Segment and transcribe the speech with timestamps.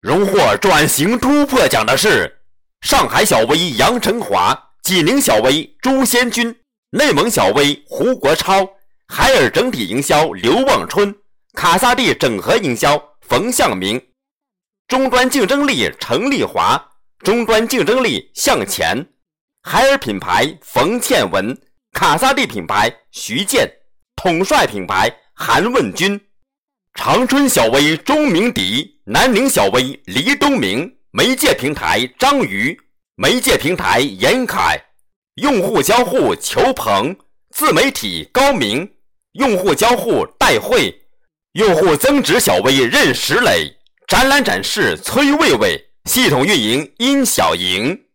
[0.00, 2.40] 荣获转型突破奖的是
[2.82, 6.54] 上海小微杨成华、济宁小微朱先军、
[6.90, 8.68] 内蒙小微胡国超、
[9.08, 11.14] 海尔整体营销刘望春、
[11.54, 14.00] 卡萨帝整合营销冯向明。
[14.86, 16.80] 终端竞争力程丽华，
[17.20, 19.04] 终端竞争力向前。
[19.62, 21.58] 海尔品牌冯倩文，
[21.92, 23.68] 卡萨帝品牌徐健，
[24.14, 26.20] 统帅品牌韩问军。
[26.94, 32.76] 长春小微钟明迪，南宁小微黎东明，媒介平台张瑜，
[33.14, 34.82] 媒介平台严凯，
[35.36, 37.16] 用户交互裘鹏，
[37.54, 38.90] 自媒体高明，
[39.34, 40.92] 用户交互戴慧，
[41.52, 43.72] 用户增值小微任石磊。
[44.08, 48.05] 展览展示崔卫卫，系统运营殷小莹。